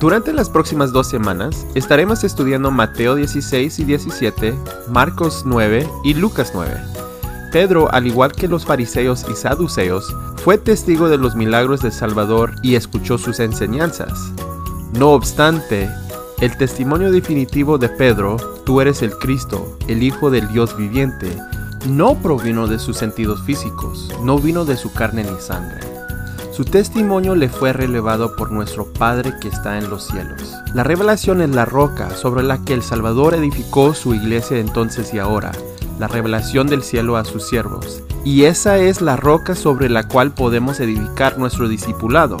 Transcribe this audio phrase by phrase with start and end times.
[0.00, 4.54] Durante las próximas dos semanas estaremos estudiando Mateo 16 y 17,
[4.88, 6.72] Marcos 9 y Lucas 9.
[7.52, 12.54] Pedro, al igual que los fariseos y saduceos, fue testigo de los milagros del Salvador
[12.62, 14.32] y escuchó sus enseñanzas.
[14.94, 15.90] No obstante,
[16.40, 21.36] el testimonio definitivo de Pedro, tú eres el Cristo, el Hijo del Dios viviente,
[21.86, 25.89] no provino de sus sentidos físicos, no vino de su carne ni sangre.
[26.52, 30.52] Su testimonio le fue relevado por nuestro Padre que está en los cielos.
[30.74, 35.20] La revelación es la roca sobre la que el Salvador edificó su iglesia entonces y
[35.20, 35.52] ahora,
[36.00, 38.02] la revelación del cielo a sus siervos.
[38.24, 42.36] Y esa es la roca sobre la cual podemos edificar nuestro discipulado,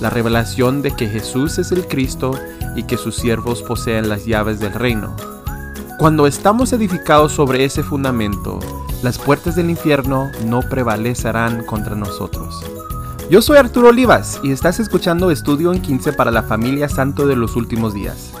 [0.00, 2.38] la revelación de que Jesús es el Cristo
[2.76, 5.16] y que sus siervos poseen las llaves del reino.
[5.98, 8.60] Cuando estamos edificados sobre ese fundamento,
[9.02, 12.64] las puertas del infierno no prevalecerán contra nosotros.
[13.30, 17.36] Yo soy Arturo Olivas y estás escuchando Estudio en 15 para la familia Santo de
[17.36, 18.32] los Últimos Días.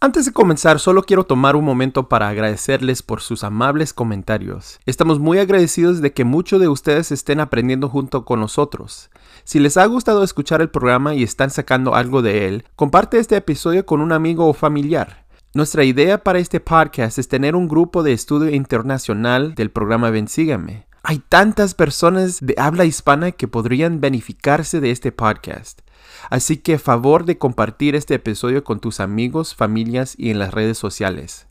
[0.00, 4.78] Antes de comenzar, solo quiero tomar un momento para agradecerles por sus amables comentarios.
[4.86, 9.10] Estamos muy agradecidos de que muchos de ustedes estén aprendiendo junto con nosotros.
[9.44, 13.36] Si les ha gustado escuchar el programa y están sacando algo de él, comparte este
[13.36, 15.25] episodio con un amigo o familiar.
[15.56, 20.86] Nuestra idea para este podcast es tener un grupo de estudio internacional del programa Bensígame.
[21.02, 25.80] Hay tantas personas de habla hispana que podrían beneficiarse de este podcast.
[26.28, 30.76] Así que favor de compartir este episodio con tus amigos, familias y en las redes
[30.76, 31.46] sociales.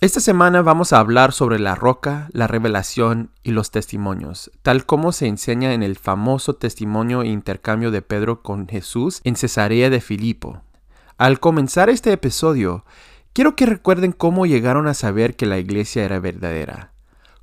[0.00, 5.10] Esta semana vamos a hablar sobre la roca, la revelación y los testimonios, tal como
[5.10, 10.00] se enseña en el famoso testimonio e intercambio de Pedro con Jesús en Cesarea de
[10.00, 10.62] Filipo.
[11.16, 12.84] Al comenzar este episodio,
[13.34, 16.92] quiero que recuerden cómo llegaron a saber que la iglesia era verdadera.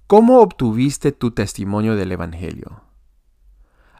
[0.08, 2.82] ¿Cómo obtuviste tu testimonio del Evangelio?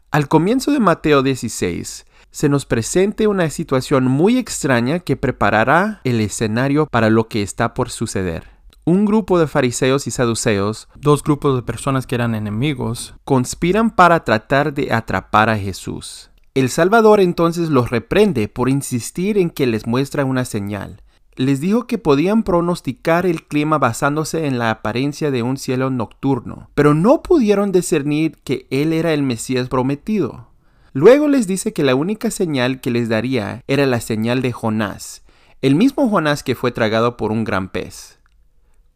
[0.10, 6.20] Al comienzo de Mateo 16, se nos presente una situación muy extraña que preparará el
[6.22, 8.50] escenario para lo que está por suceder.
[8.84, 14.24] Un grupo de fariseos y saduceos, dos grupos de personas que eran enemigos, conspiran para
[14.24, 16.32] tratar de atrapar a Jesús.
[16.54, 21.01] El Salvador entonces los reprende por insistir en que les muestra una señal.
[21.36, 26.70] Les dijo que podían pronosticar el clima basándose en la apariencia de un cielo nocturno,
[26.76, 30.48] pero no pudieron discernir que Él era el Mesías prometido.
[30.94, 35.24] Luego les dice que la única señal que les daría era la señal de Jonás,
[35.62, 38.20] el mismo Jonás que fue tragado por un gran pez.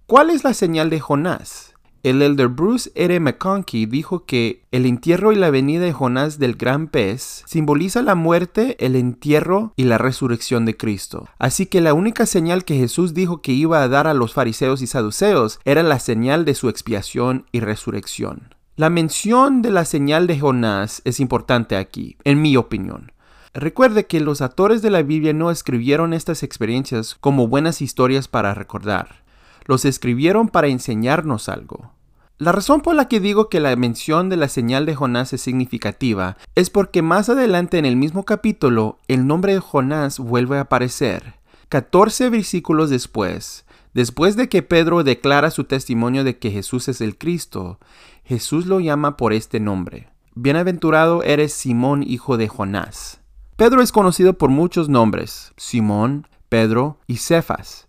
[0.05, 1.74] ¿Cuál es la señal de Jonás?
[2.05, 3.19] El elder Bruce R.
[3.19, 8.13] McConkie dijo que el entierro y la venida de Jonás del gran pez simboliza la
[8.13, 11.27] muerte, el entierro y la resurrección de Cristo.
[11.39, 14.83] Así que la única señal que Jesús dijo que iba a dar a los fariseos
[14.83, 18.53] y saduceos era la señal de su expiación y resurrección.
[18.75, 23.13] La mención de la señal de Jonás es importante aquí, en mi opinión.
[23.55, 28.53] Recuerde que los autores de la Biblia no escribieron estas experiencias como buenas historias para
[28.53, 29.23] recordar.
[29.65, 31.94] Los escribieron para enseñarnos algo.
[32.37, 35.39] La razón por la que digo que la mención de la señal de Jonás es
[35.39, 40.61] significativa es porque más adelante en el mismo capítulo el nombre de Jonás vuelve a
[40.61, 41.35] aparecer.
[41.69, 47.17] 14 versículos después, después de que Pedro declara su testimonio de que Jesús es el
[47.17, 47.79] Cristo,
[48.25, 50.09] Jesús lo llama por este nombre.
[50.33, 53.21] Bienaventurado eres Simón, hijo de Jonás.
[53.55, 57.87] Pedro es conocido por muchos nombres, Simón, Pedro y Cefas.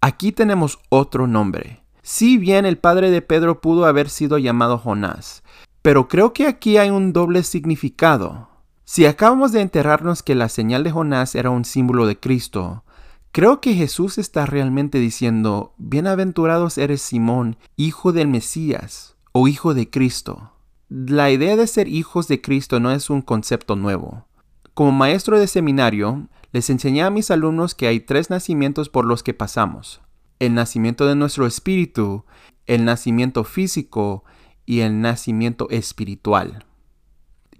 [0.00, 1.84] Aquí tenemos otro nombre.
[2.10, 5.42] Si bien el padre de Pedro pudo haber sido llamado Jonás,
[5.82, 8.48] pero creo que aquí hay un doble significado.
[8.86, 12.82] Si acabamos de enterarnos que la señal de Jonás era un símbolo de Cristo,
[13.30, 19.90] creo que Jesús está realmente diciendo, Bienaventurados eres Simón, hijo del Mesías, o hijo de
[19.90, 20.52] Cristo.
[20.88, 24.24] La idea de ser hijos de Cristo no es un concepto nuevo.
[24.72, 29.22] Como maestro de seminario, les enseñé a mis alumnos que hay tres nacimientos por los
[29.22, 30.00] que pasamos.
[30.38, 32.24] El nacimiento de nuestro espíritu,
[32.66, 34.24] el nacimiento físico
[34.66, 36.64] y el nacimiento espiritual.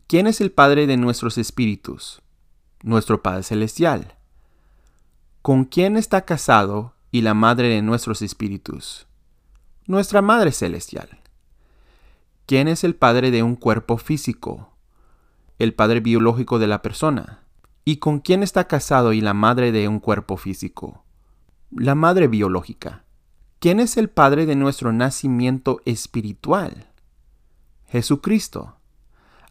[0.06, 2.22] ¿Quién es el Padre de nuestros espíritus?
[2.82, 4.14] Nuestro Padre Celestial.
[5.42, 9.06] ¿Con quién está casado y la Madre de nuestros espíritus?
[9.86, 11.18] Nuestra Madre Celestial.
[12.48, 14.70] ¿Quién es el padre de un cuerpo físico?
[15.58, 17.40] El padre biológico de la persona.
[17.84, 21.04] ¿Y con quién está casado y la madre de un cuerpo físico?
[21.70, 23.04] La madre biológica.
[23.58, 26.86] ¿Quién es el padre de nuestro nacimiento espiritual?
[27.86, 28.76] Jesucristo.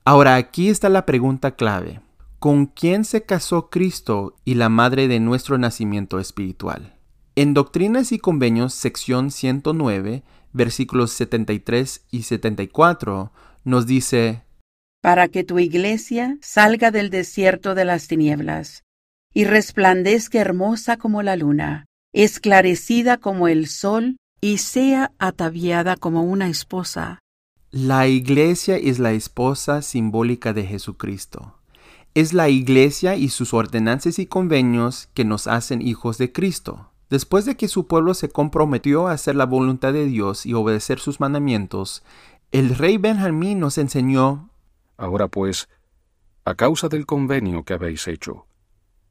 [0.04, 2.02] Ahora aquí está la pregunta clave.
[2.40, 6.96] ¿Con quién se casó Cristo y la madre de nuestro nacimiento espiritual?
[7.36, 10.24] En Doctrinas y Convenios, sección 109,
[10.54, 13.32] versículos 73 y 74,
[13.64, 14.44] nos dice,
[15.02, 18.84] para que tu iglesia salga del desierto de las tinieblas
[19.34, 26.50] y resplandezca hermosa como la luna, esclarecida como el sol y sea ataviada como una
[26.50, 27.20] esposa.
[27.72, 31.56] La iglesia es la esposa simbólica de Jesucristo.
[32.14, 36.92] Es la iglesia y sus ordenanzas y convenios que nos hacen hijos de Cristo.
[37.10, 41.00] Después de que su pueblo se comprometió a hacer la voluntad de Dios y obedecer
[41.00, 42.04] sus mandamientos,
[42.52, 44.50] el rey Benjamín nos enseñó
[44.98, 45.70] Ahora pues,
[46.44, 48.48] a causa del convenio que habéis hecho,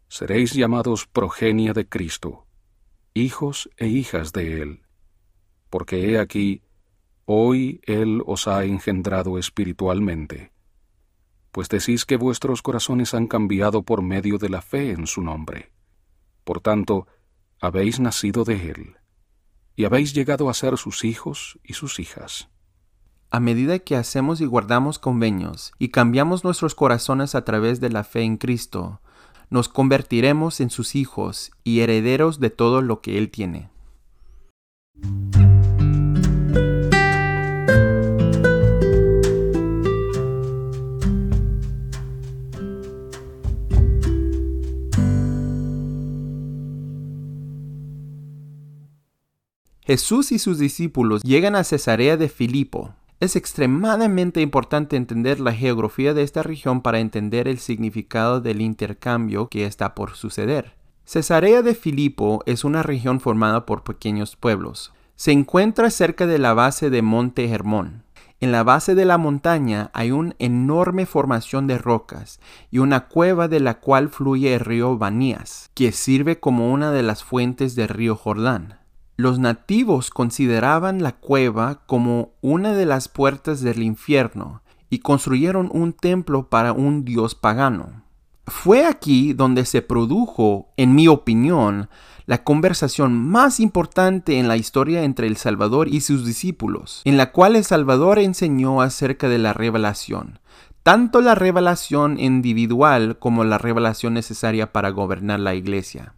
[0.09, 2.46] seréis llamados progenia de Cristo,
[3.17, 4.83] hijos e hijas de Él,
[5.71, 6.63] porque he aquí,
[7.25, 10.53] hoy Él os ha engendrado espiritualmente,
[11.51, 15.73] pues decís que vuestros corazones han cambiado por medio de la fe en su nombre.
[16.45, 17.07] Por tanto,
[17.59, 18.97] habéis nacido de Él,
[19.75, 22.51] y habéis llegado a ser sus hijos y sus hijas.
[23.31, 28.05] A medida que hacemos y guardamos convenios y cambiamos nuestros corazones a través de la
[28.05, 29.01] fe en Cristo,
[29.51, 33.71] nos convertiremos en sus hijos y herederos de todo lo que Él tiene.
[49.87, 52.95] Jesús y sus discípulos llegan a Cesarea de Filipo.
[53.19, 59.49] Es extremadamente importante entender la geografía de esta región para entender el significado del intercambio
[59.49, 60.75] que está por suceder.
[61.07, 64.93] Cesarea de Filipo es una región formada por pequeños pueblos.
[65.15, 68.03] Se encuentra cerca de la base de Monte Hermón.
[68.39, 72.39] En la base de la montaña hay una enorme formación de rocas
[72.71, 77.03] y una cueva de la cual fluye el río Banías, que sirve como una de
[77.03, 78.79] las fuentes del río Jordán.
[79.19, 84.61] Los nativos consideraban la cueva como una de las puertas del infierno
[84.91, 88.03] y construyeron un templo para un dios pagano.
[88.47, 91.89] Fue aquí donde se produjo, en mi opinión,
[92.27, 97.33] la conversación más importante en la historia entre el Salvador y sus discípulos, en la
[97.33, 100.41] cual el Salvador enseñó acerca de la revelación,
[100.83, 106.16] tanto la revelación individual como la revelación necesaria para gobernar la iglesia.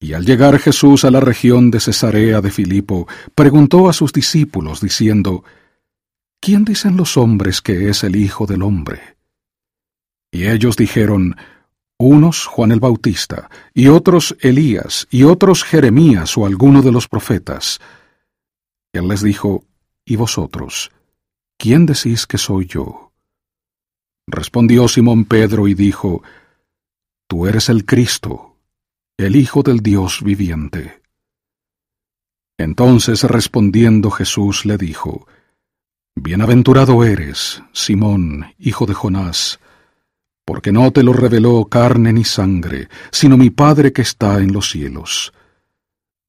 [0.00, 4.80] Y al llegar Jesús a la región de Cesarea de Filipo, preguntó a sus discípulos,
[4.80, 5.44] diciendo,
[6.40, 9.16] ¿Quién dicen los hombres que es el Hijo del Hombre?
[10.30, 11.34] Y ellos dijeron,
[11.98, 17.80] unos Juan el Bautista, y otros Elías, y otros Jeremías o alguno de los profetas.
[18.92, 19.64] él les dijo,
[20.04, 20.90] ¿Y vosotros?
[21.58, 23.12] ¿Quién decís que soy yo?
[24.28, 26.22] Respondió Simón Pedro y dijo,
[27.26, 28.47] Tú eres el Cristo
[29.18, 31.02] el Hijo del Dios viviente.
[32.56, 35.26] Entonces respondiendo Jesús le dijo,
[36.14, 39.58] Bienaventurado eres, Simón, hijo de Jonás,
[40.44, 44.70] porque no te lo reveló carne ni sangre, sino mi Padre que está en los
[44.70, 45.32] cielos.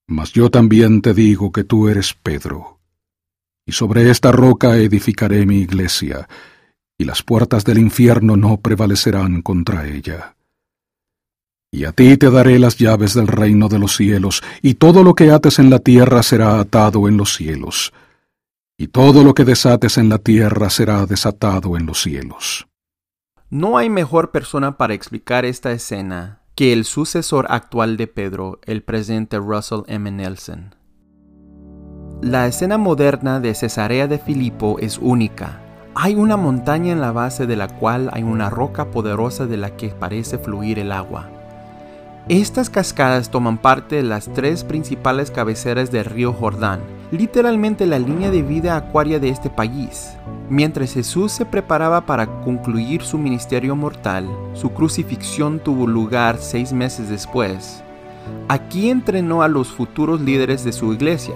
[0.07, 2.79] Mas yo también te digo que tú eres Pedro,
[3.67, 6.27] y sobre esta roca edificaré mi iglesia,
[6.97, 10.35] y las puertas del infierno no prevalecerán contra ella.
[11.71, 15.13] Y a ti te daré las llaves del reino de los cielos, y todo lo
[15.13, 17.93] que ates en la tierra será atado en los cielos,
[18.77, 22.67] y todo lo que desates en la tierra será desatado en los cielos.
[23.49, 28.83] No hay mejor persona para explicar esta escena que el sucesor actual de Pedro, el
[28.83, 30.11] presidente Russell M.
[30.11, 30.75] Nelson.
[32.21, 35.61] La escena moderna de Cesarea de Filipo es única.
[35.95, 39.77] Hay una montaña en la base de la cual hay una roca poderosa de la
[39.77, 41.38] que parece fluir el agua.
[42.27, 46.79] Estas cascadas toman parte de las tres principales cabeceras del río Jordán,
[47.11, 50.11] literalmente la línea de vida acuaria de este país.
[50.49, 57.09] Mientras Jesús se preparaba para concluir su ministerio mortal, su crucifixión tuvo lugar seis meses
[57.09, 57.83] después.
[58.47, 61.35] Aquí entrenó a los futuros líderes de su iglesia,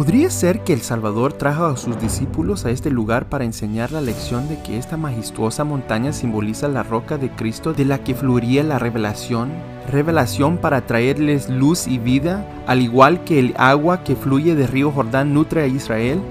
[0.00, 4.00] ¿Podría ser que el Salvador trajo a sus discípulos a este lugar para enseñar la
[4.00, 8.64] lección de que esta majestuosa montaña simboliza la roca de Cristo de la que fluiría
[8.64, 9.52] la revelación?
[9.92, 14.90] Revelación para traerles luz y vida, al igual que el agua que fluye del río
[14.90, 16.22] Jordán nutre a Israel?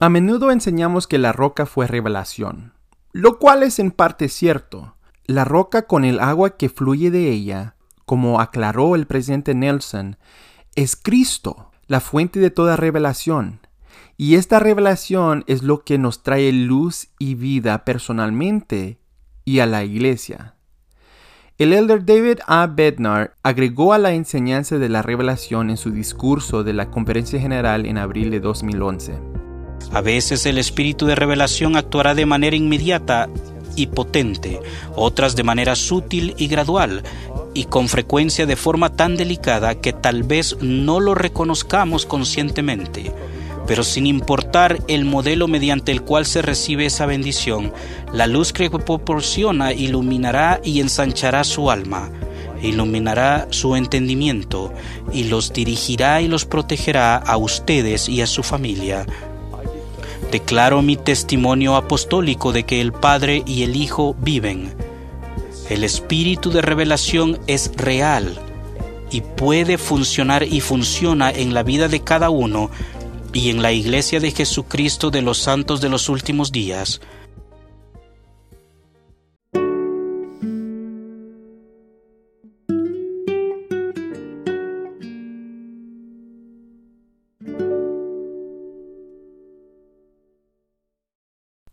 [0.00, 2.72] A menudo enseñamos que la roca fue revelación,
[3.12, 4.96] lo cual es en parte cierto.
[5.26, 7.73] La roca con el agua que fluye de ella
[8.04, 10.16] como aclaró el presidente Nelson,
[10.74, 13.60] es Cristo, la fuente de toda revelación.
[14.16, 18.98] Y esta revelación es lo que nos trae luz y vida personalmente
[19.44, 20.54] y a la iglesia.
[21.56, 22.66] El elder David A.
[22.66, 27.86] Bednar agregó a la enseñanza de la revelación en su discurso de la Conferencia General
[27.86, 29.20] en abril de 2011.
[29.92, 33.28] A veces el espíritu de revelación actuará de manera inmediata
[33.76, 34.60] y potente,
[34.96, 37.04] otras de manera sutil y gradual,
[37.54, 43.12] y con frecuencia de forma tan delicada que tal vez no lo reconozcamos conscientemente.
[43.66, 47.72] Pero sin importar el modelo mediante el cual se recibe esa bendición,
[48.12, 52.10] la luz que proporciona iluminará y ensanchará su alma,
[52.62, 54.72] iluminará su entendimiento
[55.12, 59.06] y los dirigirá y los protegerá a ustedes y a su familia.
[60.30, 64.83] Declaro mi testimonio apostólico de que el Padre y el Hijo viven.
[65.68, 68.38] El espíritu de revelación es real
[69.10, 72.70] y puede funcionar y funciona en la vida de cada uno
[73.32, 77.00] y en la iglesia de Jesucristo de los santos de los últimos días.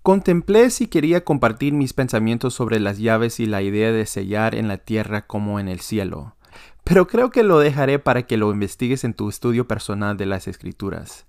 [0.04, 4.68] Contemplé si quería compartir mis pensamientos sobre las llaves y la idea de sellar en
[4.68, 6.36] la tierra como en el cielo,
[6.84, 10.48] pero creo que lo dejaré para que lo investigues en tu estudio personal de las
[10.48, 11.28] escrituras.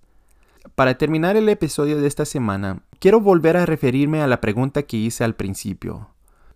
[0.74, 4.96] Para terminar el episodio de esta semana, quiero volver a referirme a la pregunta que
[4.96, 6.08] hice al principio.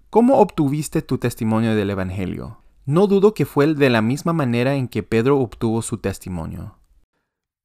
[0.09, 2.63] ¿Cómo obtuviste tu testimonio del Evangelio?
[2.87, 6.77] No dudo que fue de la misma manera en que Pedro obtuvo su testimonio.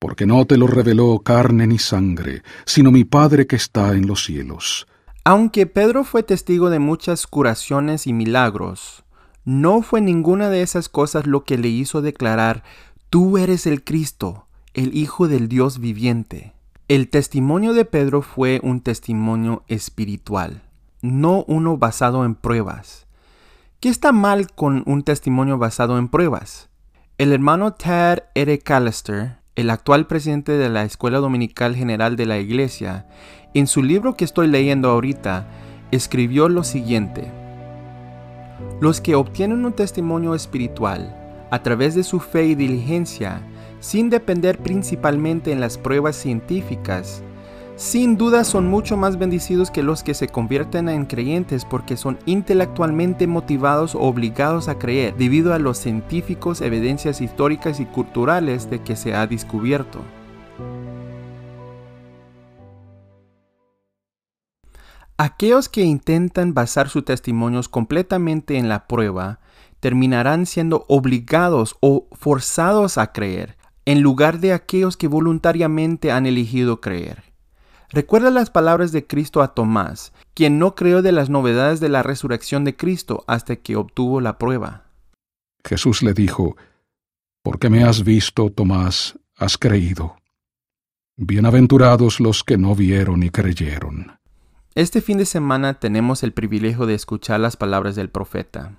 [0.02, 4.24] Porque no te lo reveló carne ni sangre, sino mi Padre que está en los
[4.24, 4.88] cielos.
[5.24, 9.04] Aunque Pedro fue testigo de muchas curaciones y milagros,
[9.46, 12.64] no fue ninguna de esas cosas lo que le hizo declarar,
[13.12, 16.54] Tú eres el Cristo, el Hijo del Dios viviente.
[16.88, 20.64] El testimonio de Pedro fue un testimonio espiritual,
[21.04, 23.06] no uno basado en pruebas.
[23.80, 26.70] ¿Qué está mal con un testimonio basado en pruebas?
[27.20, 28.58] El hermano Tad R.
[28.58, 33.06] Callister, el actual presidente de la Escuela Dominical General de la Iglesia,
[33.54, 35.46] en su libro que estoy leyendo ahorita,
[35.92, 37.30] escribió lo siguiente.
[38.80, 41.18] Los que obtienen un testimonio espiritual
[41.52, 43.42] a través de su fe y diligencia
[43.82, 47.24] sin depender principalmente en las pruebas científicas,
[47.82, 52.20] sin duda son mucho más bendecidos que los que se convierten en creyentes porque son
[52.28, 58.84] intelectualmente motivados o obligados a creer debido a los científicos, evidencias históricas y culturales de
[58.84, 60.00] que se ha descubierto.
[65.18, 69.40] Aquellos que intentan basar sus testimonios completamente en la prueba
[69.80, 76.80] terminarán siendo obligados o forzados a creer, en lugar de aquellos que voluntariamente han elegido
[76.80, 77.31] creer.
[77.92, 82.04] Recuerda las palabras de Cristo a Tomás, quien no creó de las novedades de la
[82.04, 84.86] resurrección de Cristo hasta que obtuvo la prueba.
[85.66, 86.56] Jesús le dijo,
[87.44, 90.16] Porque me has visto, Tomás, has creído.
[91.18, 94.18] Bienaventurados los que no vieron y creyeron.
[94.74, 98.78] Este fin de semana tenemos el privilegio de escuchar las palabras del profeta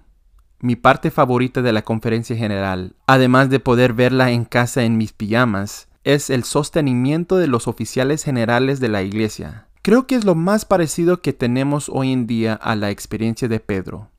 [0.62, 5.12] mi parte favorita de la conferencia general, además de poder verla en casa en mis
[5.12, 9.68] pijamas, es el sostenimiento de los oficiales generales de la iglesia.
[9.82, 13.60] Creo que es lo más parecido que tenemos hoy en día a la experiencia de
[13.60, 14.10] Pedro.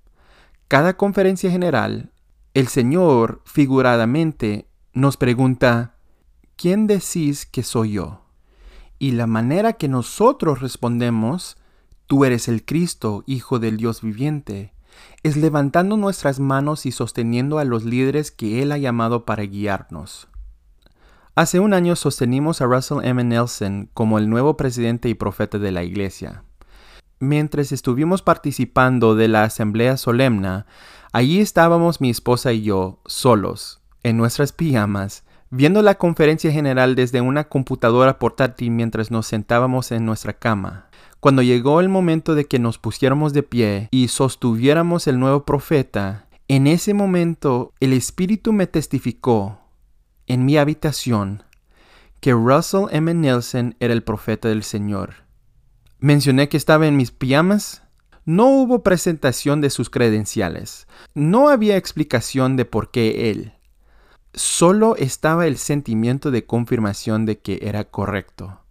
[0.67, 2.11] Cada conferencia general,
[2.53, 5.95] el Señor figuradamente nos pregunta,
[6.55, 8.25] ¿quién decís que soy yo?
[8.99, 11.57] Y la manera que nosotros respondemos,
[12.07, 14.73] tú eres el Cristo, Hijo del Dios viviente,
[15.23, 20.27] es levantando nuestras manos y sosteniendo a los líderes que Él ha llamado para guiarnos.
[21.35, 23.23] Hace un año sostenimos a Russell M.
[23.23, 26.43] Nelson como el nuevo presidente y profeta de la Iglesia.
[27.19, 30.67] Mientras estuvimos participando de la asamblea solemna,
[31.11, 37.19] allí estábamos mi esposa y yo, solos, en nuestras pijamas, viendo la conferencia general desde
[37.19, 40.85] una computadora portátil mientras nos sentábamos en nuestra cama.
[41.19, 46.27] Cuando llegó el momento de que nos pusiéramos de pie y sostuviéramos el nuevo profeta,
[46.47, 49.62] en ese momento el Espíritu me testificó
[50.27, 51.43] en mi habitación
[52.19, 53.13] que Russell M.
[53.13, 55.25] Nelson era el profeta del Señor.
[55.99, 57.83] Mencioné que estaba en mis pijamas.
[58.25, 60.87] No hubo presentación de sus credenciales.
[61.13, 63.53] No había explicación de por qué él.
[64.33, 68.61] Solo estaba el sentimiento de confirmación de que era correcto.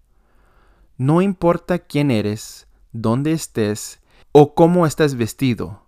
[0.96, 4.00] No importa quién eres, dónde estés
[4.32, 5.86] o cómo estás vestido,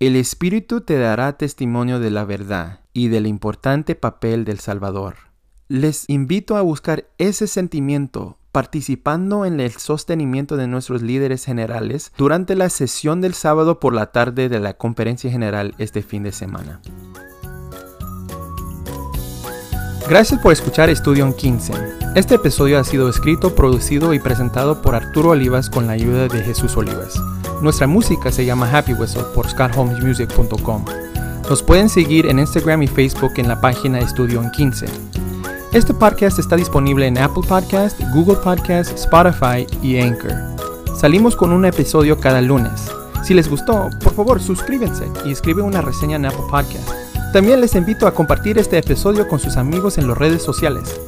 [0.00, 5.16] el Espíritu te dará testimonio de la verdad y del importante papel del Salvador.
[5.68, 12.56] Les invito a buscar ese sentimiento participando en el sostenimiento de nuestros líderes generales durante
[12.56, 16.80] la sesión del sábado por la tarde de la conferencia general este fin de semana.
[20.08, 21.74] Gracias por escuchar Estudio 15.
[22.14, 26.42] Este episodio ha sido escrito, producido y presentado por Arturo Olivas con la ayuda de
[26.42, 27.14] Jesús Olivas.
[27.60, 31.07] Nuestra música se llama Happy Whistle por scottholmesmusic.com.
[31.48, 34.84] Nos pueden seguir en Instagram y Facebook en la página Estudio en 15.
[35.72, 40.34] Este podcast está disponible en Apple Podcast, Google Podcast, Spotify y Anchor.
[40.94, 42.92] Salimos con un episodio cada lunes.
[43.24, 46.90] Si les gustó, por favor suscríbanse y escriben una reseña en Apple Podcast.
[47.32, 51.00] También les invito a compartir este episodio con sus amigos en las redes sociales.